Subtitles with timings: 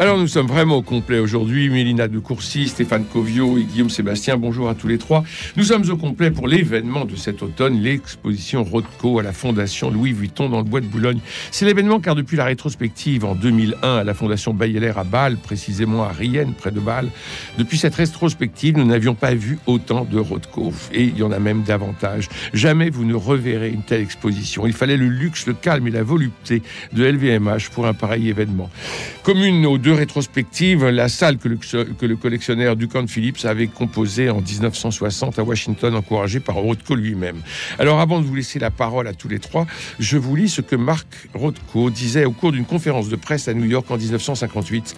[0.00, 1.68] Alors nous sommes vraiment au complet aujourd'hui.
[1.68, 5.22] Mélina de Courcy, Stéphane Covio et Guillaume Sébastien, bonjour à tous les trois.
[5.56, 10.12] Nous sommes au complet pour l'événement de cet automne, l'exposition Rothko à la Fondation Louis
[10.12, 11.20] Vuitton dans le Bois de Boulogne.
[11.50, 16.02] C'est l'événement car depuis la rétrospective en 2001 à la Fondation Bayeler à Bâle, précisément
[16.02, 17.08] à Rienne, près de Bâle,
[17.58, 20.72] depuis cette rétrospective, nous n'avions pas vu autant de Rothko.
[20.92, 22.28] Et il y en a même davantage.
[22.54, 24.66] Jamais vous ne reverrez une telle exposition.
[24.66, 28.70] Il fallait le luxe, le calme et la volupté de LVMH pour un pareil événement.
[29.22, 34.30] Commune aux deux rétrospectives, la salle que le, que le collectionneur Duncan Phillips avait composée
[34.30, 37.42] en 1960 à Washington, encouragé par Rothko lui-même.
[37.80, 39.66] Alors avant de vous laisser la parole à tous les trois,
[39.98, 43.54] je vous lis ce que Marc Rothko disait au cours d'une conférence de presse à
[43.54, 44.94] New York en 1958.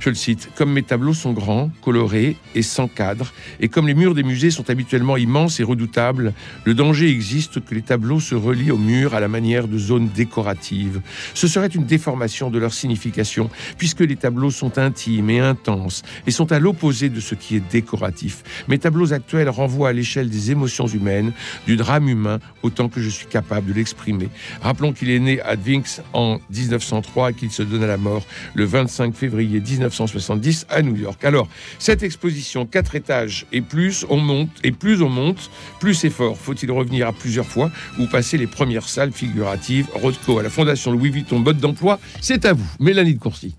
[0.00, 3.94] Je le cite, Comme mes tableaux sont grands, colorés et sans cadre, et comme les
[3.94, 6.32] murs des musées sont habituellement immenses et redoutables,
[6.64, 10.08] le danger existe que les tableaux se relient aux murs à la manière de zones
[10.08, 11.02] décoratives.
[11.34, 16.30] Ce serait une déformation de leur signification, puisque les tableaux sont intimes et intenses, et
[16.30, 18.44] sont à l'opposé de ce qui est décoratif.
[18.68, 21.32] Mes tableaux actuels renvoient à l'échelle des émotions humaines,
[21.66, 24.28] du drame humain, autant que je suis capable de l'exprimer.
[24.60, 28.24] Rappelons qu'il est né à Dvinks en 1903 et qu'il se donne à la mort
[28.54, 31.24] le 25 février 1970 à New York.
[31.24, 31.48] Alors,
[31.80, 35.50] cette exposition, quatre étages et plus, on monte, et plus on monte,
[35.80, 36.38] plus c'est fort.
[36.38, 39.88] Faut-il revenir à plusieurs fois ou passer les premières salles figuratives?
[39.94, 42.70] Rothko à la Fondation Louis Vuitton, botte d'emploi, c'est à vous.
[42.78, 43.56] Mélanie de Courcy.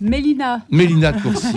[0.00, 0.64] Mélina.
[0.70, 1.56] Mélina de Courcy.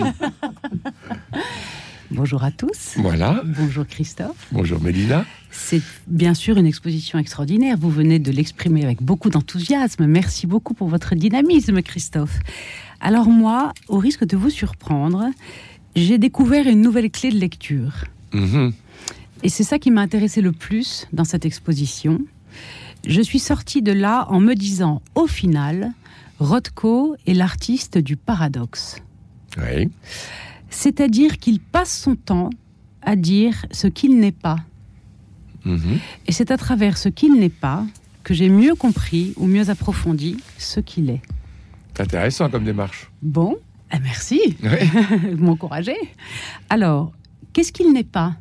[2.10, 2.94] Bonjour à tous.
[2.96, 3.42] Voilà.
[3.44, 4.46] Bonjour Christophe.
[4.50, 5.26] Bonjour Mélina.
[5.50, 7.76] C'est bien sûr une exposition extraordinaire.
[7.78, 10.06] Vous venez de l'exprimer avec beaucoup d'enthousiasme.
[10.06, 12.38] Merci beaucoup pour votre dynamisme, Christophe.
[13.00, 15.26] Alors moi, au risque de vous surprendre,
[15.96, 18.04] j'ai découvert une nouvelle clé de lecture.
[18.32, 18.72] Mhm.
[19.42, 22.20] Et c'est ça qui m'a intéressé le plus dans cette exposition.
[23.06, 25.92] Je suis sortie de là en me disant, au final,
[26.38, 28.96] Rothko est l'artiste du paradoxe.
[29.58, 29.90] Oui.
[30.70, 32.50] C'est-à-dire qu'il passe son temps
[33.02, 34.58] à dire ce qu'il n'est pas.
[35.64, 35.98] Mhm.
[36.26, 37.84] Et c'est à travers ce qu'il n'est pas
[38.22, 41.22] que j'ai mieux compris ou mieux approfondi ce qu'il est.
[41.94, 43.10] C'est intéressant comme démarche.
[43.22, 43.56] Bon,
[43.92, 45.32] eh, merci, Oui.
[45.34, 45.96] vous m'encouragez.
[46.68, 47.12] Alors,
[47.52, 48.36] qu'est-ce qu'il n'est pas?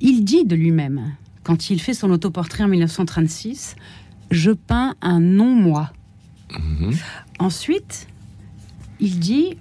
[0.00, 1.12] Il dit de lui-même,
[1.44, 3.76] quand il fait son autoportrait en 1936,
[4.30, 5.90] Je peins un non-moi.
[6.52, 6.94] Mhm.
[7.38, 8.06] Ensuite,
[9.00, 9.56] il dit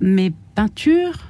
[0.00, 1.24] Mes peintures,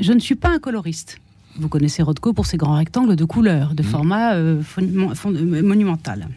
[0.00, 1.18] je ne suis pas un coloriste.
[1.56, 5.62] Vous connaissez Rothko pour ses grands rectangles de couleur, de format euh, fon- fon- euh,
[5.62, 6.28] monumental.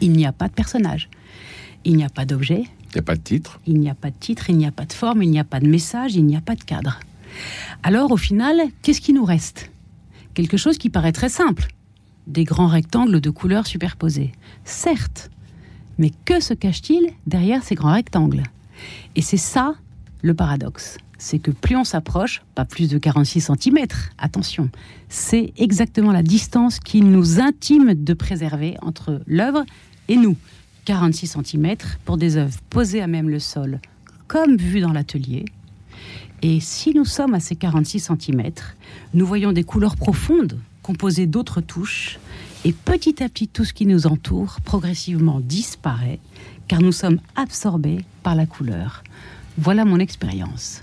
[0.00, 1.08] Il n'y a pas de personnage,
[1.84, 3.60] il n'y a pas d'objet, Il n'y a pas de titre.
[3.66, 5.44] il n'y a pas de titre, il n'y a pas de forme, il n'y a
[5.44, 7.00] pas de message, il n'y a pas de cadre.
[7.82, 9.70] Alors au final, qu'est-ce qui nous reste?
[10.34, 11.68] Quelque chose qui paraît très simple.
[12.26, 14.32] Des grands rectangles de couleurs superposés.
[14.64, 15.30] Certes,
[15.98, 18.42] mais que se cache-t-il derrière ces grands rectangles?
[19.16, 19.74] Et c'est ça
[20.22, 20.98] le paradoxe.
[21.18, 23.86] C'est que plus on s'approche, pas plus de 46 cm,
[24.18, 24.68] attention,
[25.08, 29.64] c'est exactement la distance qu'il nous intime de préserver entre l'œuvre
[30.08, 30.36] et nous.
[30.84, 33.80] 46 cm pour des œuvres posées à même le sol,
[34.26, 35.44] comme vu dans l'atelier.
[36.42, 38.50] Et si nous sommes à ces 46 cm,
[39.14, 42.18] nous voyons des couleurs profondes composées d'autres touches,
[42.64, 46.18] et petit à petit tout ce qui nous entoure progressivement disparaît,
[46.68, 49.02] car nous sommes absorbés par la couleur.
[49.58, 50.80] Voilà mon expérience.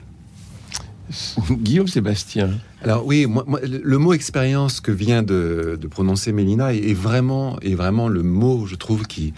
[1.51, 2.51] Guillaume Sébastien.
[2.83, 6.93] Alors oui, moi, moi, le mot expérience que vient de, de prononcer Mélina est, est
[6.93, 9.33] vraiment, est vraiment le mot, je trouve, qui,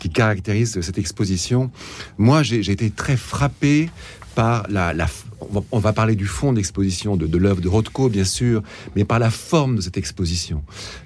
[0.00, 1.70] qui caractérise cette exposition.
[2.16, 3.90] Moi, j'ai j'ai été très frappé
[4.34, 5.06] par la, la-
[5.40, 8.62] on va- on va parler du fond d'exposition de, de l'œuvre de Rothko, bien sûr,
[8.96, 10.62] mais par la forme de cette exposition.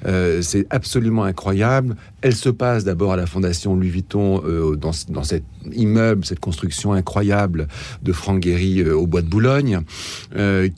[0.06, 1.96] Euh, c'est absolument incroyable.
[2.22, 5.44] Elle se passe d'abord à la Fondation Louis Vuitton, euh, dans, ce- dans cet
[5.74, 7.68] immeuble, cette construction incroyable
[8.02, 9.80] de Franck Guéry euh, au Bois de Boulogne,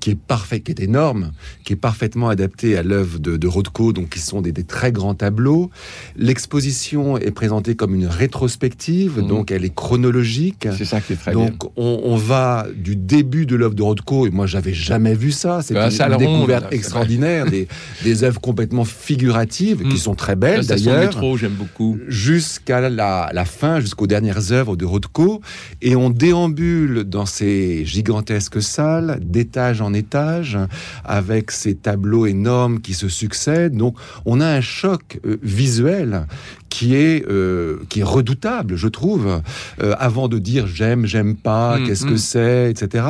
[0.00, 1.33] qui est parfait, qui est énorme,
[1.65, 4.92] qui est parfaitement adapté à l'œuvre de, de Rothko, donc qui sont des, des très
[4.92, 5.71] grands tableaux.
[6.16, 9.27] L'exposition est présentée comme une rétrospective, Mhm.
[9.28, 10.66] donc elle est chronologique.
[10.77, 11.47] C'est ça qui est très bien.
[11.47, 15.30] Donc on, on va du début de l'œuvre de Rothko, et moi j'avais jamais vu
[15.32, 17.68] ça, c'est La une, une découverte extraordinaire, des,
[18.02, 19.88] des œuvres complètement figuratives, Mm.
[19.88, 21.98] qui sont très belles d'ailleurs j'aime beaucoup.
[22.08, 25.41] jusqu'à la, la fin, jusqu'aux dernières œuvres de Rothko,
[25.82, 30.58] et on déambule dans ces gigantesques salles, d'étage en étage,
[31.04, 33.76] avec ces tableaux énormes qui se succèdent.
[33.76, 36.26] Donc, on a un choc euh, visuel
[36.70, 39.41] qui est euh, qui est redoutable, je trouve.
[39.82, 42.10] euh, avant de dire j'aime, j'aime pas, Mm, qu'est-ce mm.
[42.10, 43.04] que c'est, etc.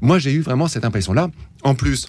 [0.00, 1.28] Moi, j'ai eu vraiment cette impression-là.
[1.62, 2.08] En plus.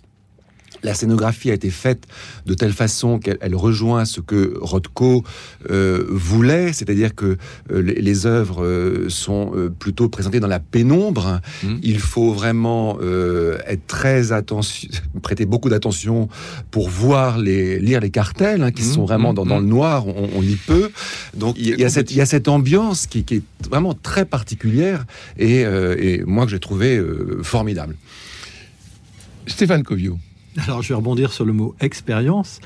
[0.83, 2.05] La scénographie a été faite
[2.45, 5.23] de telle façon qu'elle rejoint ce que Rothko
[5.69, 7.37] euh, voulait, c'est-à-dire que
[7.71, 11.41] euh, les, œuvres euh, sont plutôt présentées dans la pénombre.
[11.63, 11.75] Mmh.
[11.83, 12.99] Il faut vraiment
[13.67, 14.89] être très attention,
[15.21, 16.29] prêter beaucoup d'attention
[16.71, 18.93] pour voir les lire les cartels hein, qui mmh.
[18.93, 19.67] sont vraiment dans, le mmh.
[19.67, 20.07] noir.
[20.07, 20.41] On,
[21.37, 25.05] donc il y, a cette, il y a cette ambiance qui, est vraiment très particulière
[25.37, 27.01] et, et moi que j'ai trouvé
[27.43, 27.95] formidable.
[29.47, 30.17] Stéphane Covio.
[30.57, 32.59] Alors, je vais rebondir sur le mot expérience.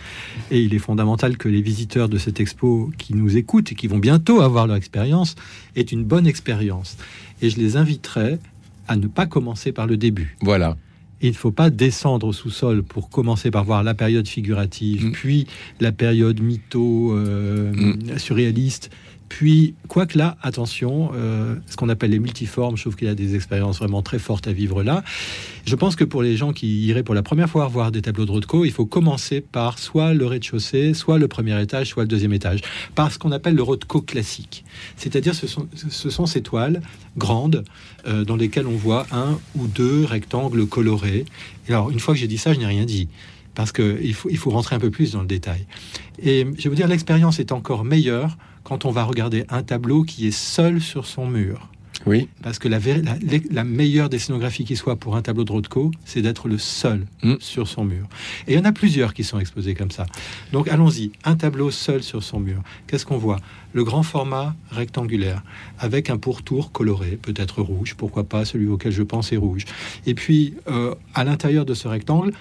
[0.52, 3.88] Et il est fondamental que les visiteurs de cette expo qui nous écoutent et qui
[3.88, 5.36] vont bientôt avoir leur expérience
[5.76, 6.98] aient une bonne expérience.
[7.42, 8.40] Et je les inviterai
[8.88, 10.38] à ne pas commencer par le début.
[10.42, 10.78] Voilà.
[11.22, 15.12] Il ne faut pas descendre au sous-sol pour commencer par voir la période figurative, mm.
[15.14, 15.48] puis
[15.80, 18.20] la période mytho euh, mm.
[18.20, 18.90] surréaliste,
[19.30, 23.16] puis, quoique là, attention, euh, ce qu'on appelle les multiformes, je trouve qu'il y a
[23.16, 25.04] des expériences vraiment très fortes à vivre là.
[25.66, 28.26] Je pense que pour les gens qui iraient pour la première fois voir des tableaux
[28.26, 32.10] de Rothko, il faut commencer par soit le rez-de-chaussée, soit le premier étage, soit le
[32.10, 32.62] deuxième étage,
[32.96, 34.66] par ce qu'on appelle le Rothko classique.
[34.98, 36.82] C'est-à-dire, ce sont, ce sont ces toiles
[37.18, 37.64] grandes
[38.08, 41.26] euh, dans lesquelles on voit un ou deux rectangles colorés.
[41.70, 43.08] alors, une fois que j'ai dit ça, je n'ai rien dit
[43.56, 45.66] parce qu'il faut, il faut rentrer un peu plus dans le détail.
[46.22, 48.38] Et je vous dire, l'expérience est encore meilleure
[48.74, 51.70] quand on va regarder un tableau qui est seul sur son mur.
[52.08, 52.28] Oui.
[52.42, 52.80] Parce que la,
[53.52, 57.06] la, meilleure des scénographies qui soit pour un tableau de Rothko, c'est d'être le seul
[57.22, 57.36] mm.
[57.40, 58.08] sur son mur.
[58.48, 60.08] Et il y en a plusieurs qui sont exposés comme ça.
[60.52, 62.64] Donc allons-y, un tableau seul sur son mur.
[62.88, 63.40] Qu'est-ce qu'on voit?
[63.74, 65.44] Le grand format rectangulaire,
[65.78, 69.66] avec un pourtour coloré, peut-être rouge, pourquoi pas, celui auquel je pense est rouge.
[70.08, 72.34] Et puis, euh, à l'intérieur de ce rectangle,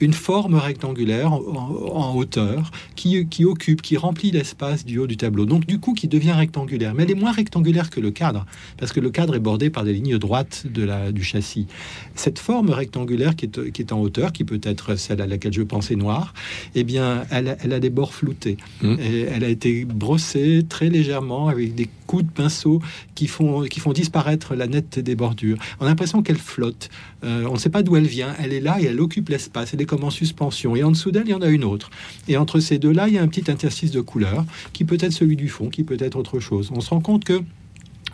[0.00, 5.44] une forme rectangulaire en, hauteur qui, qui, occupe, qui remplit l'espace du haut du tableau.
[5.44, 6.94] Donc du coup, qui devient rectangulaire.
[6.94, 8.46] Mais elle est moins rectangulaire que le cadre,
[8.78, 11.66] parce que le cadre est bordé par des lignes droites de la, du châssis.
[12.14, 15.52] Cette forme rectangulaire qui est, qui est en hauteur, qui peut être celle à laquelle
[15.52, 16.34] je pensais noire,
[16.74, 18.56] eh bien, elle, elle a des bords floutés.
[18.82, 18.96] Mmh.
[19.00, 22.80] Et elle a été brossée très légèrement avec des coups de pinceau
[23.14, 25.58] qui font, qui font disparaître la nette des bordures.
[25.78, 26.88] On a l'impression qu'elle flotte.
[27.24, 28.34] Euh, on ne sait pas d'où elle vient.
[28.38, 29.74] Elle est là et elle occupe l'espace.
[29.74, 30.76] Elle est comme en suspension.
[30.76, 31.90] Et en dessous d'elle, il y en a une autre.
[32.28, 35.12] Et entre ces deux-là, il y a un petit interstice de couleur qui peut être
[35.12, 36.70] celui du fond, qui peut être autre chose.
[36.74, 37.42] On se rend compte que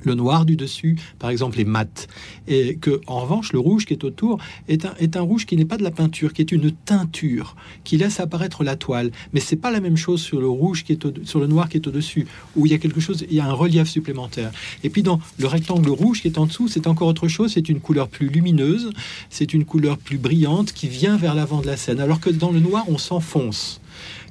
[0.07, 2.09] le noir du dessus, par exemple, est mat.
[2.49, 4.39] Et que, en revanche, le rouge qui est autour
[4.69, 7.57] est un, est un rouge qui n'est pas de la peinture, qui est une teinture,
[7.85, 9.11] qui laisse apparaître la toile.
[9.33, 11.77] Mais c'est pas la même chose sur le rouge qui est sur le noir qui
[11.77, 14.53] est au-dessus, où il y a quelque chose, il y a un relief supplémentaire.
[14.85, 17.69] Et puis dans le rectangle rouge qui est en dessous, c'est encore autre chose, c'est
[17.69, 18.91] une couleur plus lumineuse,
[19.31, 22.51] c'est une couleur plus brillante qui vient vers l'avant de la scène, alors que dans
[22.51, 23.81] le noir, on s'enfonce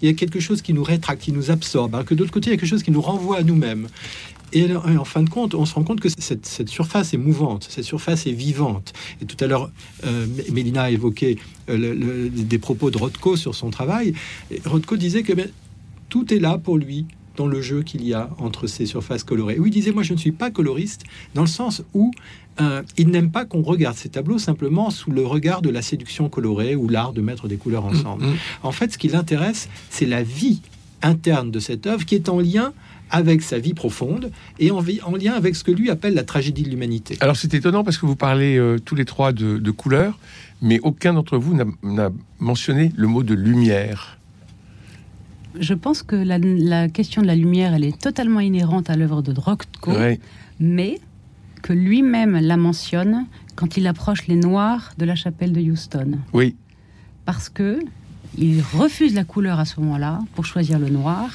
[0.01, 2.50] il y a quelque chose qui nous rétracte, qui nous absorbe, alors que d'autre côté,
[2.50, 3.88] il y a quelque chose qui nous renvoie à nous-mêmes.
[4.56, 7.84] Et en fin de compte, on se rend compte que cette, surface est mouvante, cette
[7.84, 8.94] surface est vivante.
[9.22, 9.69] Et tout à l'heure,
[10.06, 11.38] euh, Mélina a évoqué
[11.69, 14.13] euh, des propos de Rothko sur son travail.
[14.52, 15.50] Et Rothko disait que ben,
[16.07, 17.06] tout est là pour lui
[17.36, 19.57] dans le jeu qu'il y a entre ces surfaces colorées.
[19.60, 21.04] Oui, il disait, moi je ne suis pas coloriste,
[21.34, 22.12] dans le sens où
[22.62, 26.30] euh, il n'aime pas qu'on regarde ces tableaux simplement sous le regard de la séduction
[26.30, 28.25] colorée ou l'art de mettre des couleurs ensemble.
[28.25, 28.38] Mm, mm.
[28.63, 30.62] En fait, ce qui l'intéresse, c'est la vie
[31.02, 32.74] interne de cette œuvre qui est en lien
[33.12, 36.63] avec sa vie profonde et en, en, lien avec ce que lui appelle la tragédie
[36.63, 37.18] de l'humanité.
[37.22, 40.19] Alors c'est étonnant parce que vous parlez euh, tous les trois de, de couleurs,
[40.62, 42.10] mais aucun d'entre vous n'a
[42.40, 44.18] mentionné le mot de lumière.
[45.59, 49.33] Je pense que la, question de la lumière, elle est totalement inhérente à l'œuvre de
[49.40, 49.92] Rothko,
[50.59, 51.00] mais
[51.62, 56.19] que lui-même la mentionne quand il approche les noirs de la chapelle de Houston.
[56.33, 56.56] Oui.
[57.26, 57.80] Parce que
[58.38, 61.30] il refuse la couleur à ce moment-là pour choisir le noir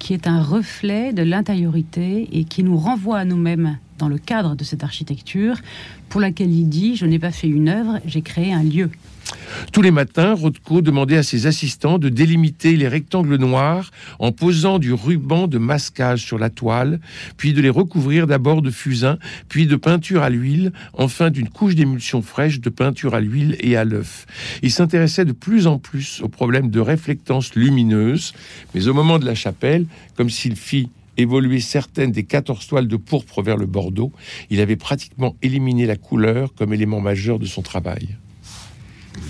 [0.00, 4.56] qui est un reflet de l'intériorité et qui nous renvoie à nous-mêmes dans le cadre
[4.56, 5.56] de cette architecture
[6.08, 8.90] pour laquelle il dit Je n'ai pas fait une œuvre, j'ai créé un lieu.
[9.72, 14.78] Tous les matins, Rothko demandait à ses assistants de délimiter les rectangles noirs en posant
[14.78, 16.98] du ruban de masquage sur la toile,
[17.36, 21.74] puis de les recouvrir d'abord de fusain, puis de peinture à l'huile, enfin d'une couche
[21.74, 24.26] d'émulsion fraîche de peinture à l'huile et à l'œuf.
[24.62, 28.32] Il s'intéressait de plus en plus au problème de réflectance lumineuse,
[28.74, 30.88] mais au moment de la chapelle, comme s'il fit
[31.20, 34.12] évoluer certaines des 14 toiles de pourpre vers le bordeaux,
[34.50, 38.16] il avait pratiquement éliminé la couleur comme élément majeur de son travail.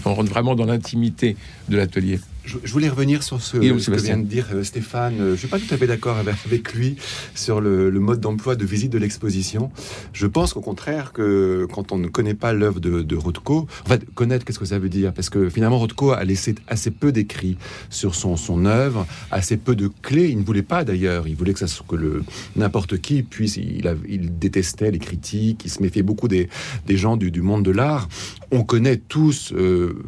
[0.04, 1.36] On rentre vraiment dans l'intimité
[1.68, 2.20] de l'atelier.
[2.64, 5.14] Je, voulais revenir sur ce, que vient de dire euh, Stéphane.
[5.18, 6.96] Je ne suis pas tout à fait d'accord avec, lui
[7.34, 9.70] sur le, mode d'emploi de visite de l'exposition.
[10.12, 13.88] Je pense qu'au contraire que quand on ne connaît pas l'œuvre de, de, Rothko, en
[13.88, 15.12] fait, connaître qu'est-ce que ça veut dire?
[15.12, 17.56] Parce que finalement, Rothko a laissé assez peu d'écrits
[17.88, 20.30] sur son, son œuvre, assez peu de clés.
[20.30, 21.28] Il ne voulait pas d'ailleurs.
[21.28, 22.24] Il voulait que, ça, que le,
[22.56, 23.56] n'importe qui puisse.
[23.56, 25.62] Il, il détestait les critiques.
[25.64, 26.48] Il se méfiait beaucoup des,
[26.86, 28.08] des gens du, du monde de l'art.
[28.50, 30.02] On connaît tous, euh,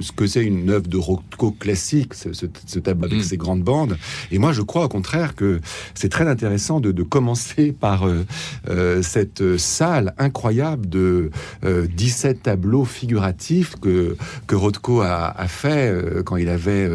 [0.00, 1.21] ce que c'est une œuvre de Rothko
[1.58, 3.22] classique, ce, ce, tableau avec mm.
[3.22, 3.98] ses grandes bandes.
[4.30, 5.60] Et moi, je crois au contraire que
[5.94, 8.24] c'est très intéressant de, de commencer par euh,
[8.68, 11.30] euh, cette salle incroyable de
[11.62, 16.88] 17 tableaux figuratifs que, que Rothko a, a fait quand il avait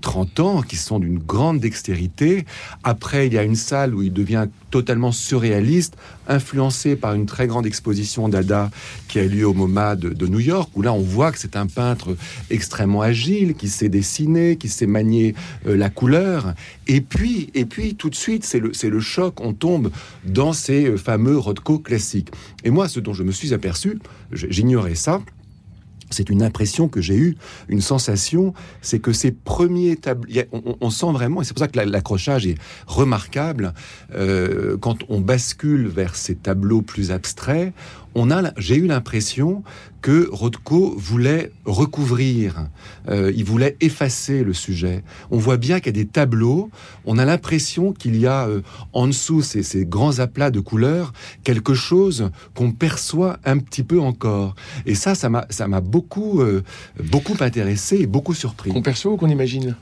[0.00, 2.46] 30 ans, qui sont d'une grande dextérité.
[2.84, 5.96] Après, il y a une salle où il devient totalement surréaliste,
[6.28, 8.70] influencé par une très grande exposition d'Ada
[9.08, 11.66] qui a lieu au MoMA de, New York, où là on voit que c'est un
[11.66, 12.16] peintre
[12.50, 15.34] extrêmement agile, qui sait dessiner, qui sait manier
[15.66, 16.54] euh, la couleur.
[16.86, 19.90] Et puis, et puis tout de suite, c'est le, le choc, on tombe
[20.24, 22.30] dans ces euh, fameux Rothko classiques.
[22.64, 23.98] Et moi, ce dont je me suis aperçu,
[24.32, 25.20] j'ignorais ça,
[26.10, 27.36] c'est une impression que j'ai eue,
[27.68, 30.32] une sensation, c'est que ces premiers tableaux,
[30.80, 33.74] on, sent vraiment, et c'est pour ça que l'accrochage est remarquable,
[34.14, 37.72] euh, quand on bascule vers ces tableaux plus abstraits,
[38.16, 39.62] on a, j'ai eu l'impression
[40.00, 42.68] que Rothko voulait recouvrir,
[43.08, 45.04] euh, il voulait effacer le sujet.
[45.30, 46.70] On voit bien qu'il y a des tableaux,
[47.04, 48.62] on a l'impression qu'il y a euh,
[48.94, 51.12] en dessous ces, ces, grands aplats de couleurs
[51.44, 54.54] quelque chose qu'on perçoit un petit peu encore.
[54.86, 56.64] Et ça, ça m'a, ça m'a beaucoup, euh,
[57.04, 58.72] beaucoup intéressé et beaucoup surpris.
[58.72, 59.76] Qu'on perçoit ou qu'on imagine?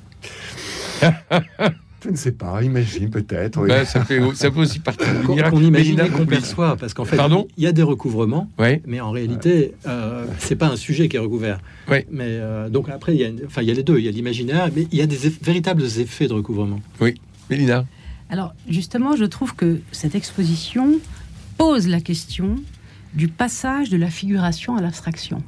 [2.05, 3.67] Je ne sais pas, imagine peut-être.
[3.67, 7.07] Ben, ça, fait, ça fait aussi partie du Qu'on imagine et qu'on perçoit, parce qu'en
[7.07, 7.19] fait,
[7.57, 8.51] il y a des recouvrements,
[8.87, 11.61] mais en réalité, euh, c'est pas un sujet qui est recouvert.
[11.89, 14.09] Mais euh, donc après, il y, a, enfin, il y a les deux, il y
[14.09, 16.81] a l'imaginaire, mais il y a des véritables effets de recouvrement.
[17.01, 17.15] Oui,
[17.49, 17.87] Mélina.
[18.29, 20.99] Alors justement, je trouve que cette exposition
[21.57, 22.57] pose la question
[23.15, 25.43] du passage de la figuration à l'abstraction.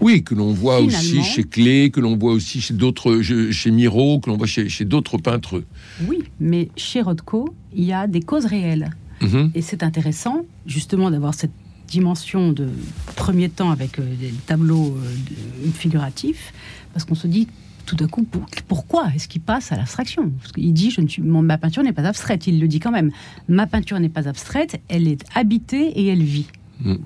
[0.00, 4.20] Oui, que l'on voit aussi chez Clé, que l'on voit aussi chez d'autres, chez Miro,
[4.20, 5.62] que l'on voit chez, d'autres peintres.
[6.08, 8.90] Oui, mais chez Rothko, il y a des causes réelles.
[9.20, 9.50] Mhm.
[9.54, 11.52] Et c'est intéressant, justement, d'avoir cette
[11.88, 12.68] dimension de
[13.16, 16.52] premier temps avec euh, des tableaux euh, figuratifs,
[16.92, 17.48] parce qu'on se dit
[17.86, 18.24] tout à coup,
[18.68, 20.30] pourquoi est-ce qu'il passe à l'abstraction?
[20.56, 23.10] Il dit, je ne suis, ma peinture n'est pas abstraite, il le dit quand même.
[23.48, 26.46] Ma peinture n'est pas abstraite, elle est habitée et elle vit.
[26.82, 26.96] Mm.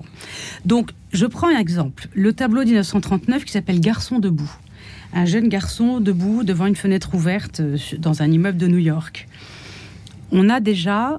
[0.65, 2.07] Donc, je prends un exemple.
[2.13, 4.51] Le tableau 1939 qui s'appelle Garçon debout.
[5.13, 9.27] Un jeune garçon debout devant une fenêtre ouverte euh, dans un immeuble de New York.
[10.31, 11.17] On a déjà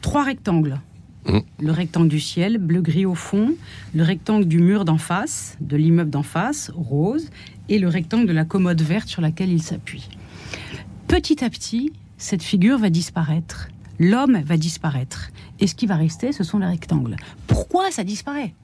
[0.00, 0.80] trois rectangles.
[1.26, 1.38] Mm.
[1.60, 3.54] Le rectangle du ciel, bleu-gris au fond,
[3.94, 7.30] le rectangle du mur d'en face, de l'immeuble d'en face, rose,
[7.68, 10.08] et le rectangle de la commode verte sur laquelle il s'appuie.
[11.08, 13.68] Petit à petit, cette figure va disparaître.
[13.98, 15.30] L'homme va disparaître.
[15.60, 17.16] Et ce qui va rester, ce sont les rectangles.
[17.46, 18.54] Pourquoi ça disparaît?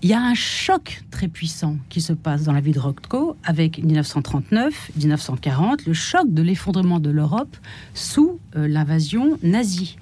[0.00, 3.36] Il y a un choc très puissant qui se passe dans la vie de Rothko
[3.42, 7.56] avec 1939, 1940, le choc de l'effondrement de l'Europe
[7.94, 9.96] sous euh, l'invasion nazie.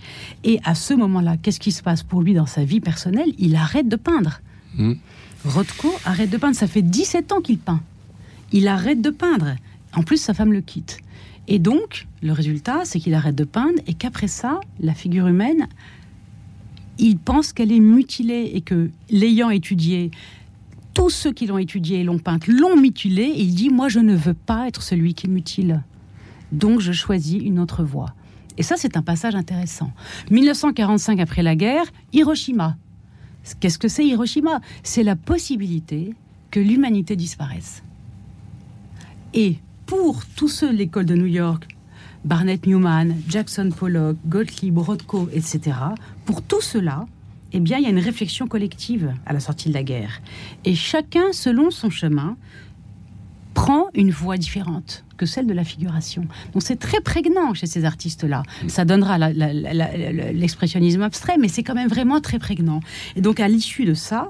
[0.45, 3.33] Et à ce moment-là, qu'est-ce qui se passe pour lui dans sa vie personnelle?
[3.39, 4.43] Il arrête de peindre.
[4.77, 4.93] Mmh.
[5.47, 6.57] Rothko arrête de peindre.
[6.57, 7.81] Ça fait 17 ans qu'il peint.
[8.53, 9.57] Il arrête de peindre.
[9.95, 10.99] En plus, sa femme le quitte.
[11.49, 15.69] Et donc, le résultat, c'est qu'il arrête de peindre et qu'après ça, la figure humaine
[16.99, 20.11] il pense qu'elle est mutilée et que l'ayant étudiée,
[20.95, 24.01] tous ceux qui l'ont étudiée et l'ont peinte l'ont mutilée, et il dit Moi, je
[24.01, 25.83] ne veux pas être celui qui mutile.
[26.53, 28.15] Donc, je choisis une autre voie.
[28.57, 29.93] Et ça, c'est un passage intéressant.
[30.31, 32.77] 1945, après la guerre, Hiroshima.
[33.61, 34.61] Qu'est-ce que c'est Hiroshima?
[34.83, 36.15] C'est la possibilité
[36.51, 37.83] que l'humanité disparaisse.
[39.35, 41.69] Et pour tous ceux de l'école de New York,
[42.25, 45.77] Barnett Newman, Jackson Pollock, Gottlieb, Rothko, etc.
[46.25, 47.07] Pour tout cela,
[47.53, 50.21] eh bien, il y a une réflexion collective à la sortie de la guerre.
[50.65, 52.37] Et chacun, selon son chemin,
[53.55, 56.27] prend une voie différente que celle de la figuration.
[56.53, 58.43] Donc c'est très prégnant chez ces artistes-là.
[58.69, 62.81] Ça donnera l'expressionnisme abstrait, mais c'est quand même vraiment très prégnant.
[63.15, 64.29] Et donc à l'issue de ça,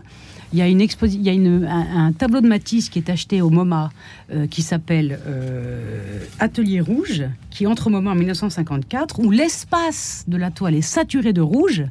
[0.52, 3.50] il y a, une il y a un, tableau de Matisse qui est acheté au
[3.50, 3.90] MoMA
[4.30, 10.36] euh, qui s'appelle euh, Atelier Rouge, qui entre au MoMA en 1954, où l'espace de
[10.36, 11.84] la toile est saturé de rouge.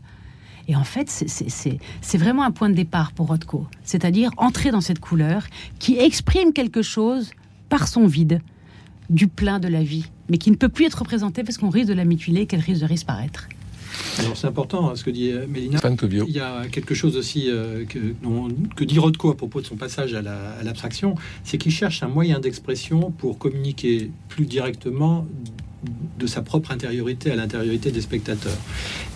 [0.68, 3.68] Et en fait, c'est vraiment un point de départ pour Rothko.
[3.84, 5.46] C'est-à-dire entrer dans cette couleur
[5.78, 7.32] qui exprime quelque chose
[7.70, 8.42] par son vide,
[9.10, 11.90] du plein de la vie, mais qui ne peut plus être représenté parce qu'on risque
[11.90, 13.48] de la mutiler, qu'elle risque de disparaître.
[14.20, 15.80] Alors c'est important hein, ce que dit euh, Mélina.
[16.28, 18.00] Il y a quelque chose aussi euh, que,
[18.76, 22.40] que, dit Rothko à propos de son passage à l'abstraction, c'est qu'il cherche un moyen
[22.40, 25.28] d'expression pour communiquer plus directement
[26.20, 28.58] de sa propre intériorité à l'intériorité des spectateurs.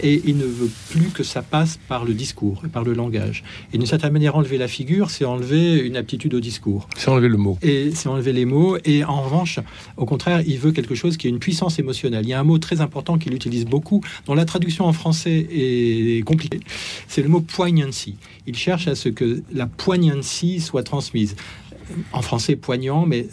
[0.02, 3.44] Et il ne veut plus que ça passe par le discours et par le langage.
[3.74, 6.88] Et d'une certaine manière, enlever la figure, c'est enlever une aptitude au discours.
[6.98, 7.58] C'est enlever le mot.
[7.62, 8.78] Et c'est enlever les mots.
[8.86, 9.60] Et en revanche,
[9.98, 12.26] au contraire, il veut quelque chose qui ait une puissance émotionnelle.
[12.26, 15.48] Il y a un mot très important qu'il utilise beaucoup, dont la traduction en français
[15.52, 16.60] est compliquée.
[17.08, 18.16] C'est le mot poignancy.
[18.48, 21.36] Il cherche à ce que la poignancy soit transmise
[22.14, 23.28] en français poignant, mais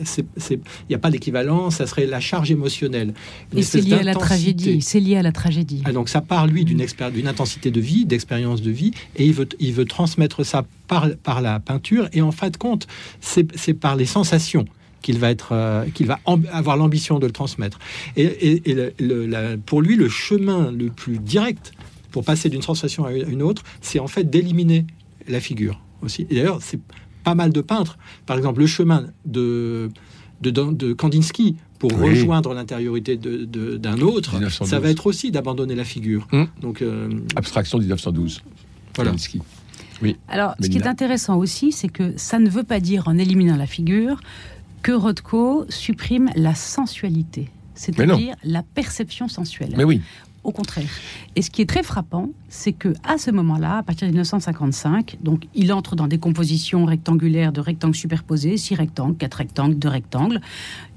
[0.51, 0.59] il
[0.89, 3.15] n'y a pas d'équivalent, ça serait la charge émotionnelle.
[3.55, 4.81] Et c'est lié à la tragédie.
[4.83, 5.83] C'est lié à la tragédie.
[5.85, 6.81] Ah, donc ça part, lui, d'une
[7.29, 11.41] intensité de vie, d'expérience de vie, et il veut, il veut transmettre ça par, par
[11.41, 12.87] la peinture, et en fin de compte,
[13.21, 14.67] c'est par les sensations
[15.03, 16.19] qu'il va, être, euh, qu'il va
[16.53, 17.79] avoir l'ambition de le transmettre.
[18.17, 18.63] Et,
[19.65, 21.73] pour lui, le chemin le plus direct
[22.11, 24.87] pour passer d'une sensation à une autre, c'est en fait d'éliminer
[25.29, 26.27] la figure aussi.
[26.31, 26.81] Et d'ailleurs, c'est
[27.27, 27.99] pas mal de peintres.
[28.25, 29.91] Par exemple, le chemin de,
[30.41, 36.29] de, Kandinsky pour rejoindre l'intériorité d'un autre, ça va être aussi d'abandonner la figure.
[36.31, 36.47] Hum.
[36.61, 38.43] Donc, euh, Abstraction 1912.
[38.95, 39.11] Voilà.
[39.11, 39.43] Kandinsky.
[40.03, 40.17] Oui.
[40.29, 43.57] Alors, ce qui est intéressant aussi, c'est que ça ne veut pas dire, en éliminant
[43.57, 44.21] la figure,
[44.83, 49.75] que Rothko supprime la sensualité, c'est-à-dire la perception sensuelle.
[49.77, 50.01] Mais oui.
[50.47, 50.89] Au contraire.
[51.35, 55.19] Et ce qui est très frappant, c'est que à ce moment-là, à partir de 1955,
[55.21, 59.89] donc il entre dans des compositions rectangulaires de rectangles superposés, six rectangles, quatre rectangles, deux
[59.89, 60.41] rectangles,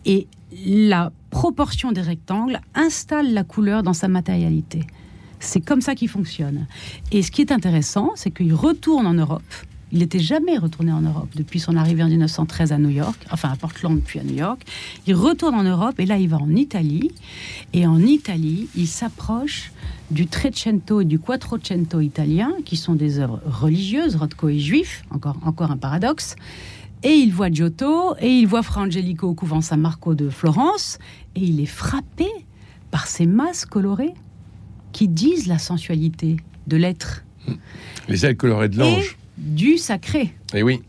[0.06, 0.28] et
[0.68, 4.86] la proportion des rectangles installe la couleur dans sa matérialité.
[5.40, 6.68] C'est comme ça qu'il fonctionne.
[7.12, 9.42] Et ce qui est intéressant, c'est qu'il retourne en Europe
[9.92, 13.50] il n'était jamais retourné en Europe depuis son arrivée en 1913 à New York, enfin
[13.50, 14.62] à Portland puis à New York.
[15.08, 17.12] Il retourne en Europe et là il va en Italie.
[17.74, 19.72] Et en Italie, il s'approche
[20.12, 24.16] du Trecento et du Quattrocento italien, qui sont des œuvres religieuses.
[24.16, 26.36] Rothko est juif, encore, encore un paradoxe.
[27.02, 31.00] Et il voit Giotto et il voit Fra Angelico au couvent San Marco de Florence.
[31.36, 32.28] Et il est frappé
[32.92, 34.14] par ces masses colorées
[34.92, 37.24] qui disent la sensualité de l'être.
[38.08, 40.22] Les ailes colorées de l'ange du sacré.
[40.54, 40.82] Et eh oui.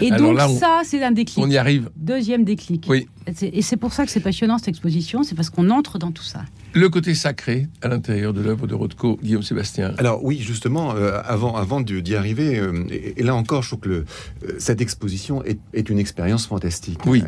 [0.00, 1.38] Et donc ça, c'est un déclic.
[1.38, 1.90] On y arrive.
[1.96, 2.86] Deuxième déclic.
[2.88, 3.08] Oui.
[3.40, 6.24] Et c'est pour ça que c'est passionnant cette exposition, c'est parce qu'on entre dans tout
[6.24, 6.44] ça
[6.74, 9.94] le côté sacré à l'intérieur de l'œuvre de Rothko, Guillaume Sébastien.
[9.98, 13.88] Alors oui, justement, euh, avant, avant d'y arriver, euh, et, là encore, je trouve que
[13.88, 14.04] le,
[14.44, 17.04] euh, cette exposition est, une expérience fantastique.
[17.06, 17.22] Oui.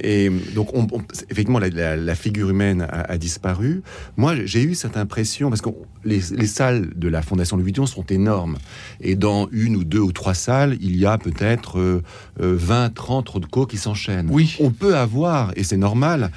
[0.00, 0.86] Et donc, on,
[1.30, 3.82] effectivement, la, figure humaine a, disparu.
[4.16, 5.70] Moi, j'ai eu cette impression, parce que
[6.04, 8.58] les, salles de la Fondation Louis Vuitton sont énormes.
[9.00, 12.02] Et dans une ou deux ou trois salles, il y a peut-être
[12.38, 14.28] 20, 30 Rothko qui s'enchaînent.
[14.30, 14.56] Oui.
[14.60, 16.30] On peut avoir, et c'est normal,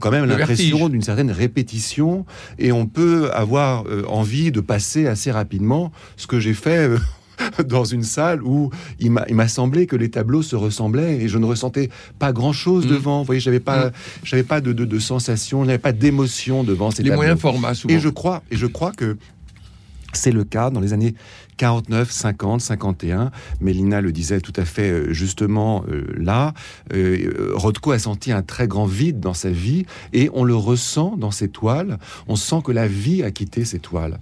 [0.00, 2.24] quand même l'impression d'une certaine répétition
[2.58, 6.88] et on peut avoir euh, envie de passer assez rapidement ce que j'ai fait.
[6.88, 6.98] Euh,
[7.66, 11.46] dans une salle où il m'a semblé que les tableaux se ressemblaient et je ne
[11.46, 12.90] ressentais pas grand chose mmh.
[12.90, 13.18] devant.
[13.18, 13.92] Vous voyez, j'avais pas, mmh.
[14.24, 17.22] j'avais pas de, de, de sensation, j'avais pas d'émotion devant ces les tableaux.
[17.22, 17.94] moyens formats, souvent.
[17.94, 19.16] Et je crois, et je crois que
[20.12, 21.14] c'est le cas dans les années
[21.56, 23.30] 49, 50, 51.
[23.60, 26.54] Mélina le disait tout à fait euh, justement euh, là.
[26.92, 31.16] Euh, Rothko a senti un très grand vide dans sa vie et on le ressent
[31.16, 31.98] dans ses toiles.
[32.28, 34.18] On sent que la vie a quitté ses toiles.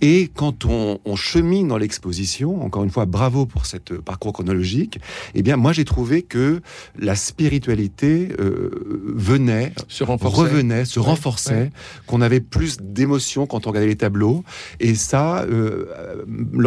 [0.00, 5.00] Et quand on, chemine dans l'exposition, encore une fois, bravo pour cette parcours chronologique.
[5.34, 6.60] Eh bien, moi j'ai trouvé que
[6.96, 11.72] la spiritualité venait, se revenait, se renforçait,
[12.06, 14.44] qu'on avait plus d'émotions quand on regardait les tableaux.
[14.78, 15.44] Et ça,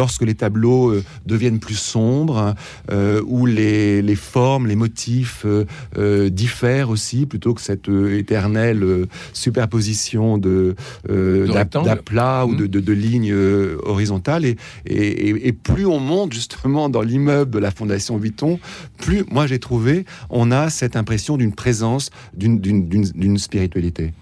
[0.02, 2.56] lorsque les tableaux euh, deviennent plus sombres,
[2.90, 10.74] euh, où les, formes, les motifs euh, diffèrent aussi, plutôt que cette éternelle superposition de
[11.08, 12.82] d'aplats ou de, mmh.
[12.82, 13.34] de, lignes
[13.84, 14.44] horizontales.
[14.44, 18.58] Et, et, plus on monte justement dans l'immeuble de la Fondation Vuitton,
[18.98, 24.12] plus moi j'ai trouvé, on a cette impression d'une présence, d'une spiritualité.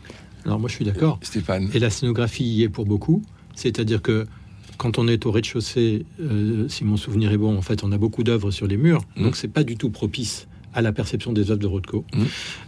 [0.44, 1.18] Alors moi je suis d'accord.
[1.22, 1.70] Stéphane.
[1.72, 3.22] Et la scénographie y est pour beaucoup.
[3.54, 4.26] C'est-à-dire que
[4.80, 7.98] quand on est au rez-de-chaussée, euh, si mon souvenir est bon, en fait, on a
[7.98, 9.22] beaucoup d'œuvres sur les murs, mmh.
[9.24, 12.06] donc c'est pas du tout propice à la perception des œuvres de Rothko.
[12.14, 12.22] Mmh.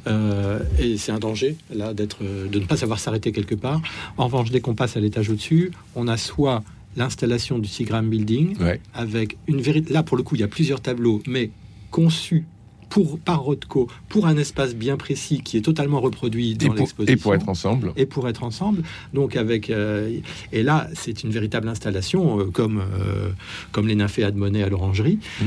[0.09, 3.81] Euh, et c'est un danger, là, d'être, de ne pas savoir s'arrêter quelque part.
[4.18, 6.62] En revanche, dès qu'on passe à l'étage au-dessus, on a soit
[6.98, 8.59] l'installation du Seagram Building,
[8.92, 9.94] avec une vérité...
[9.94, 11.48] Là, pour le coup, il y a plusieurs tableaux, mais
[11.90, 12.44] conçus
[12.92, 17.14] pour, par Rothko pour un espace bien précis qui est totalement reproduit dans l'exposition.
[17.14, 17.92] Et pour être ensemble.
[17.96, 18.83] Et pour être ensemble.
[19.14, 20.18] Donc avec euh,
[20.52, 23.31] et là c'est une véritable installation euh, comme euh,
[23.70, 25.44] comme les nymphées Admonet à l'orangerie mmh.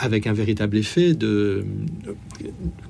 [0.00, 1.64] avec un véritable effet de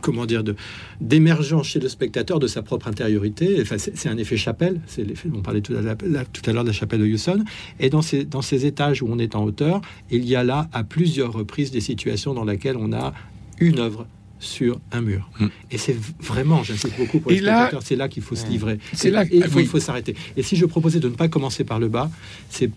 [0.01, 0.57] comment dire de
[1.03, 3.59] d'émergence chez le spectateur de sa propre intériorité.
[3.61, 4.81] Enfin c'est un effet chapelle.
[4.87, 7.45] C'est l'effet on parlait tout à, l'heure de la chapelle de Houston.
[7.79, 10.71] Et dans ces dans ces étages où on est en hauteur, il y a là
[10.73, 13.13] à plusieurs reprises des situations dans lesquelles on a
[13.61, 14.07] une œuvre
[14.41, 15.29] sur un mur.
[15.41, 15.49] Hmm.
[15.71, 18.79] Et c'est vraiment, j'insiste beaucoup pour les spectateurs, c'est là qu'il faut se livrer.
[18.93, 20.15] C'est là qu'il faut, faut s'arrêter.
[20.37, 22.11] Et si je proposais de ne pas commencer par le bas,
[22.49, 22.71] c'est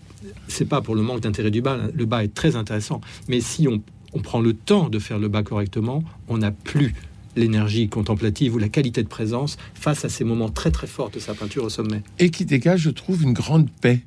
[0.48, 1.78] c'est pas pour le manque d'intérêt du bas.
[1.94, 5.28] Le bas est très intéressant, mais si on, on prend le temps de faire le
[5.28, 6.94] bas correctement, on n'a plus
[7.36, 11.18] l'énergie contemplative ou la qualité de présence face à ces moments très très forts de
[11.18, 12.02] sa peinture au sommet.
[12.18, 14.02] Et qui dégage, je trouve, une grande paix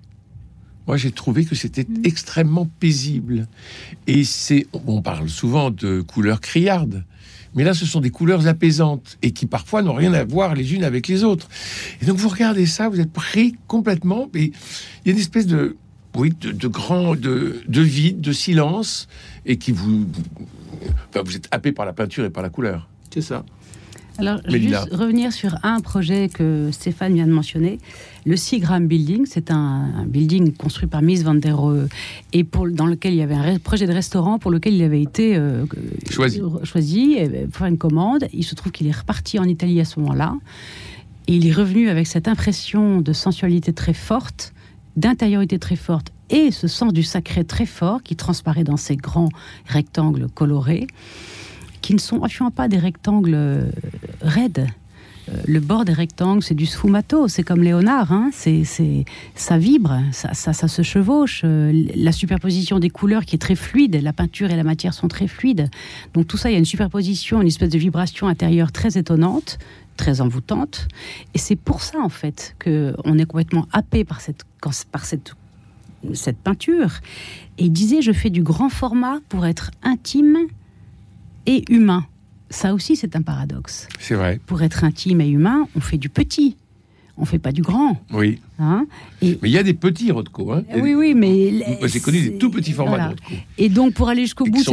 [0.88, 3.48] moi j'ai trouvé que c'était extrêmement paisible.
[4.08, 7.04] Et c'est, on parle souvent de couleurs criardes,
[7.56, 10.74] mais là ce sont des couleurs apaisantes et qui parfois n'ont rien à voir les
[10.74, 11.50] unes avec les autres.
[12.02, 14.52] Et donc vous regardez ça, vous êtes pris complètement, et
[15.04, 15.78] il y a une espèce de,
[16.16, 19.08] oui, de, grand, de, de vide, de silence,
[19.46, 20.06] et qui vous,
[21.10, 22.90] enfin, vous êtes happé par la peinture et par la couleur.
[23.14, 23.46] C'est ça.
[24.18, 27.80] Alors, juste revenir sur un projet que Stéphane vient de mentionner,
[28.26, 29.26] le Seagram Building.
[29.26, 31.88] C'est un, building construit par Miss Van der Rohe
[32.34, 35.02] et pour, dans lequel il y avait un projet de restaurant pour lequel il avait
[35.02, 35.66] été euh,
[36.10, 37.18] choisi, choisi
[37.52, 38.26] pour faire une commande.
[38.34, 40.36] Il se trouve qu'il est reparti en Italie à ce moment-là.
[41.28, 44.54] Et il est revenu avec cette impression de sensualité très forte,
[44.96, 49.30] d'intériorité très forte et ce sens du sacré très fort qui transparaît dans ces grands
[49.68, 50.88] rectangles colorés
[51.86, 53.70] qui ne sont absolument pas des rectangles euh,
[54.20, 54.66] raides.
[55.30, 58.32] Euh, le bord des rectangles, c'est du sfumato, c'est comme Léonard, hein.
[58.34, 58.64] c'est,
[59.36, 61.44] ça vibre, ça, ça, se chevauche.
[61.46, 65.08] Euh, la superposition des couleurs qui est très fluide, la peinture et la matière sont
[65.08, 65.70] très fluides.
[66.16, 69.60] Donc tout ça, il y a une superposition, une espèce de vibration intérieure très étonnante,
[69.96, 70.88] très envoûtante.
[71.36, 74.42] Et c'est pour ça, en fait, qu'on est complètement happé par cette,
[74.92, 75.36] par cette,
[76.16, 76.94] cette peinture.
[77.60, 80.48] Et il disait, je fais du grand format pour être intime
[81.46, 82.06] et humain.
[82.50, 83.88] Ça aussi, c'est un paradoxe.
[84.00, 84.40] C'est vrai.
[84.46, 86.56] Pour être intime et humain, on fait du petit.
[87.18, 87.98] On fait pas du grand.
[88.12, 88.42] Oui.
[88.60, 88.88] Hein?
[89.22, 90.52] Et mais il y a des petits Rothko.
[90.52, 91.64] Hein oui, oui, mais.
[91.88, 93.16] J'ai connu des tout petits formats de.
[93.58, 94.64] Et donc, pour aller jusqu'au bout.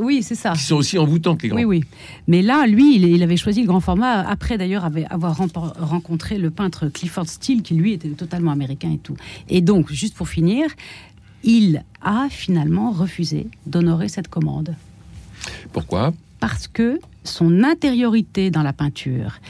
[0.00, 0.52] oui, c'est ça.
[0.52, 1.58] Qui sont aussi envoûtants que les grands.
[1.58, 1.84] Oui, oui.
[2.28, 6.88] Mais là, lui, il, avait choisi le grand format après, d'ailleurs, avoir rencontré le peintre
[6.88, 9.16] Clifford Steele, qui lui était totalement américain et tout.
[9.48, 10.68] Et donc, juste pour finir,
[11.42, 14.76] il a finalement refusé d'honorer cette commande.
[15.72, 19.40] Pourquoi Parce que son intériorité dans la peinture,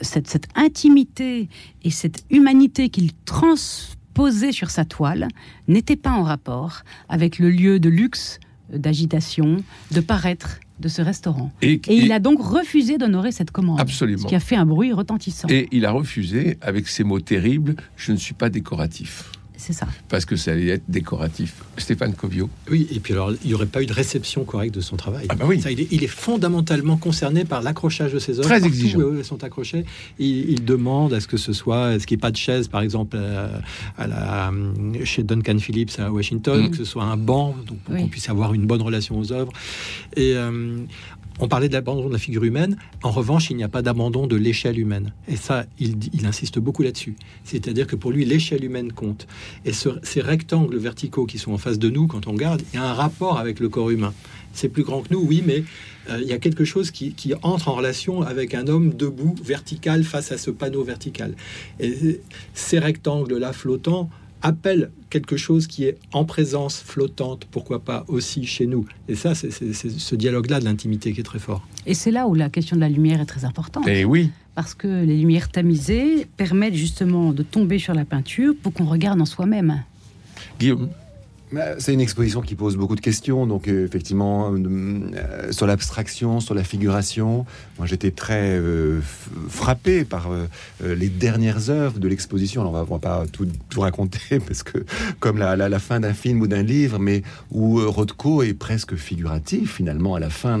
[0.00, 1.48] cette, intimité
[1.84, 5.28] et cette humanité qu'il transposait sur sa toile
[5.68, 8.40] n'était pas en rapport avec le lieu de luxe,
[8.72, 11.52] d'agitation, de paraître de ce restaurant.
[11.62, 13.80] Et, il a donc refusé d'honorer cette commande.
[13.80, 14.22] Absolument.
[14.22, 15.48] Ce qui a fait un bruit retentissant.
[15.48, 19.32] Et il a refusé avec ces mots terribles, je ne suis pas décoratif.
[19.66, 19.88] C'est ça.
[20.08, 21.54] Parce que ça allait être décoratif.
[21.76, 22.48] Stéphane Covio.
[22.70, 25.26] Oui, et puis alors, il n'y aurait pas eu de réception correcte de son travail.
[25.28, 25.60] Ah bah oui.
[25.90, 28.48] il, est, fondamentalement concerné par l'accrochage de ses œuvres.
[28.48, 29.00] Très exigeant.
[29.00, 29.84] Où elles sont accrochées.
[30.20, 32.80] Il, demande à ce que ce soit, ce qu'il n'y ait pas de chaise, par
[32.80, 33.48] exemple, euh,
[33.98, 34.52] à, la,
[35.02, 36.70] chez Duncan Phillips à Washington, mm.
[36.70, 39.52] que ce soit un banc, donc pour qu'on puisse avoir une bonne relation aux œuvres.
[40.14, 40.76] Et euh,
[41.38, 42.76] on parlait de l'abandon de la figure humaine.
[43.02, 45.12] En revanche, il n'y a pas d'abandon de l'échelle humaine.
[45.28, 47.16] Et ça, il, insiste beaucoup là-dessus.
[47.44, 49.26] C'est-à-dire que pour lui, l'échelle humaine compte.
[49.64, 52.82] Et ces rectangles verticaux qui sont en face de nous, quand on regarde, il y
[52.82, 54.14] a un rapport avec le corps humain.
[54.52, 55.64] C'est plus grand que nous, oui, mais
[56.08, 59.34] euh, il y a quelque chose qui, qui, entre en relation avec un homme debout,
[59.44, 61.34] vertical, face à ce panneau vertical.
[61.78, 62.20] Et
[62.54, 64.08] ces rectangles-là flottants
[64.46, 68.86] appelle quelque chose qui est en présence flottante, pourquoi pas aussi chez nous.
[69.08, 71.66] Et ça, c'est ce dialogue-là de l'intimité qui est très fort.
[71.84, 73.88] Et c'est là où la question de la lumière est très importante.
[73.88, 74.30] Et eh oui.
[74.54, 79.20] Parce que les lumières tamisées permettent justement de tomber sur la peinture pour qu'on regarde
[79.20, 79.82] en soi-même.
[80.60, 80.88] Guillaume
[81.78, 86.54] c'est une exposition qui pose beaucoup de questions, donc euh, effectivement euh, sur l'abstraction, sur
[86.54, 87.46] la figuration.
[87.78, 89.00] Moi, j'étais très euh,
[89.48, 90.28] frappé par
[90.82, 92.62] les dernières œuvres de l'exposition.
[92.62, 93.46] Alors, on va, va pas tout,
[93.80, 94.84] raconter parce que
[95.20, 99.74] comme la, la, fin d'un film ou d'un livre, mais où Rothko est presque figuratif
[99.74, 100.60] finalement à la fin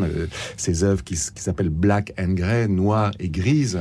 [0.56, 3.78] ces œuvres qui, qui s'appellent Black and Grey, noir et grise,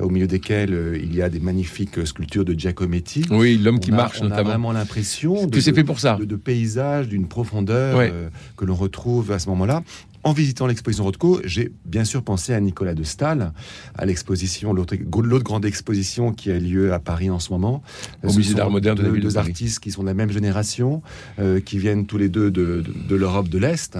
[0.00, 3.24] au milieu desquelles il y a des magnifiques sculptures de Giacometti.
[3.30, 4.40] Oui, l'homme qui marche on notamment.
[4.40, 6.18] A vraiment l'impression que c'est fait pour ça.
[6.20, 9.82] de paysage, d'une profondeur euh, que l'on retrouve à ce moment-là
[10.24, 13.52] en visitant l'exposition Rothko, j'ai bien sûr pensé à Nicolas de Stahl,
[13.96, 14.96] à l'exposition, l'autre
[15.44, 17.82] grande exposition qui a lieu à Paris en ce moment.
[18.22, 21.02] Au musée d'art moderne de la ville deux artistes qui sont de la même génération,
[21.38, 23.98] euh, qui viennent tous les deux de, l'Europe de l'Est,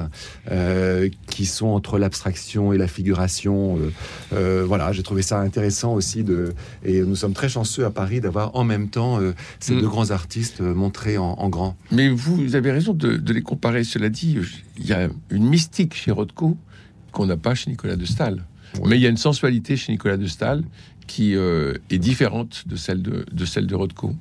[0.51, 3.79] euh, qui sont entre l'abstraction et la figuration.
[4.33, 6.25] Euh, voilà, j'ai trouvé ça intéressant aussi.
[6.25, 6.53] De,
[6.85, 9.21] et nous sommes très chanceux à Paris d'avoir en même temps
[9.61, 9.81] ces mm.
[9.81, 11.77] deux grands artistes montrés en, grand.
[11.93, 13.85] Mais vous avez raison de, de les comparer.
[13.85, 14.39] Cela dit,
[14.79, 16.57] il y a une mystique chez Rothko
[17.13, 18.45] qu'on n'a pas chez Nicolas de Stahl.
[18.85, 20.63] Mais il y a une sensualité chez Nicolas de Stahl
[21.07, 24.15] qui euh, est différente de celle de, de, celle de Rothko.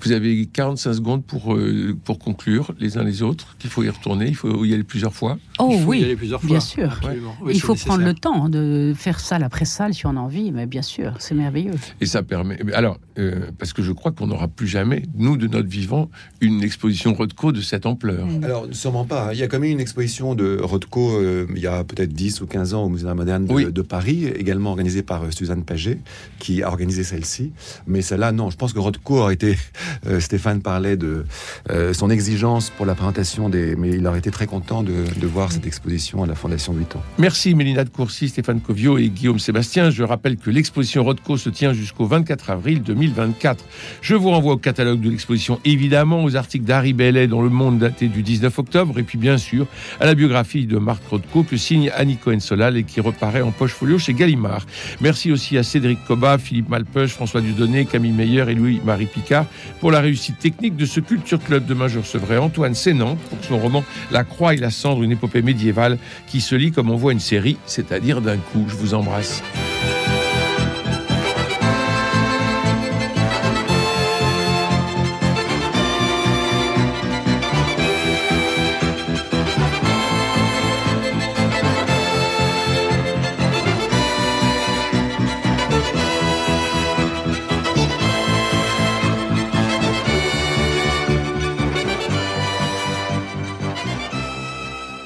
[0.00, 3.88] Vous avez 45 secondes pour, euh, pour conclure les uns les autres, qu'il faut y
[3.88, 5.38] retourner, il faut y aller plusieurs fois.
[5.60, 6.48] Oh il faut oui, y aller plusieurs fois.
[6.50, 6.92] bien sûr.
[6.94, 7.36] Absolument.
[7.40, 10.50] Oui, Il faut prendre le temps de faire ça, la pré-salle, si on a envie,
[10.50, 11.74] mais bien sûr, c'est merveilleux.
[12.00, 12.58] Et ça permet.
[12.74, 16.62] Alors, euh, parce que je crois qu'on n'aura plus jamais, nous, de notre vivant, une
[16.64, 18.26] exposition Rothko de cette ampleur.
[18.42, 19.28] Alors, sûrement pas.
[19.28, 19.30] hein.
[19.32, 22.40] Il y a quand même une exposition de Rothko euh, il y a peut-être 10
[22.40, 23.72] ou 15 ans au Musée d'art moderne de, Oui.
[23.72, 26.00] de Paris, également organisée par euh, Suzanne Paget,
[26.40, 27.52] qui a organisé celle-ci.
[27.86, 28.50] Mais celle-là, non.
[28.50, 29.56] Je pense que Rothko aurait été.
[30.08, 31.24] euh, Stéphane parlait de
[31.70, 33.76] euh, son exigence pour la présentation des.
[33.76, 36.98] Mais il aurait été très content de, de voir cette exposition à la Fondation Vuitton.
[37.18, 39.90] Merci Mélina de Courcy, Stéphane Covio et Guillaume Sébastien.
[39.90, 43.64] Je rappelle que l'exposition Rothko se tient jusqu'au 24 avril 2024.
[44.00, 47.78] Je vous renvoie au catalogue de l'exposition, évidemment, aux articles d'Harry Bellet dans Le Monde
[47.78, 49.66] daté du 19 octobre, et puis bien sûr
[50.00, 53.72] à la biographie de Marc Rothko que signe Annie Cohen-Solal et qui reparaît en poche
[53.72, 54.66] folio chez Gallimard.
[55.00, 59.46] Merci aussi à Cédric Coba, Philippe Malpeuch, François Dudonné, Camille Meyer et Louis-Marie Picard
[59.80, 61.66] pour la réussite technique de ce Culture Club.
[61.66, 65.33] Demain, je recevrai Antoine Sénan pour son roman La Croix et la Cendre, une épopée
[65.42, 68.64] médiévale qui se lit comme on voit une série, c'est-à-dire d'un coup.
[68.68, 69.42] Je vous embrasse.